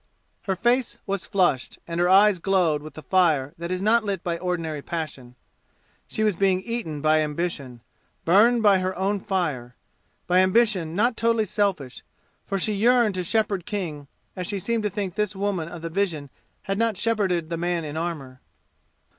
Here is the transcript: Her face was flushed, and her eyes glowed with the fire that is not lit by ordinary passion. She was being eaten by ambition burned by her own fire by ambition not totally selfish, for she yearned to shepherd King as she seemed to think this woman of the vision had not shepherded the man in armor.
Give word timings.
Her 0.45 0.55
face 0.55 0.97
was 1.05 1.27
flushed, 1.27 1.77
and 1.87 1.99
her 1.99 2.09
eyes 2.09 2.39
glowed 2.39 2.81
with 2.81 2.95
the 2.95 3.03
fire 3.03 3.53
that 3.59 3.69
is 3.69 3.83
not 3.83 4.03
lit 4.03 4.23
by 4.23 4.35
ordinary 4.39 4.81
passion. 4.81 5.35
She 6.07 6.23
was 6.23 6.35
being 6.35 6.61
eaten 6.63 7.01
by 7.01 7.19
ambition 7.21 7.81
burned 8.25 8.63
by 8.63 8.79
her 8.79 8.97
own 8.97 9.19
fire 9.19 9.75
by 10.25 10.39
ambition 10.39 10.95
not 10.95 11.15
totally 11.15 11.45
selfish, 11.45 12.01
for 12.47 12.57
she 12.57 12.73
yearned 12.73 13.13
to 13.13 13.23
shepherd 13.23 13.67
King 13.67 14.07
as 14.35 14.47
she 14.47 14.57
seemed 14.57 14.81
to 14.81 14.89
think 14.89 15.13
this 15.13 15.35
woman 15.35 15.67
of 15.69 15.83
the 15.83 15.89
vision 15.91 16.31
had 16.63 16.79
not 16.79 16.97
shepherded 16.97 17.51
the 17.51 17.55
man 17.57 17.85
in 17.85 17.95
armor. 17.95 18.41